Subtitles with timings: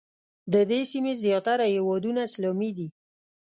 [0.53, 2.87] د دې سیمې زیاتره هېوادونه اسلامي دي.